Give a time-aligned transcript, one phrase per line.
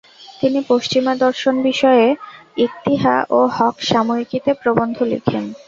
[0.39, 2.05] তিনি পশ্চিমা দর্শন বিষয়ে
[2.57, 5.43] "ইকতিহা" ও "হক" সাময়িকীতে প্রবন্ধ লিখেন।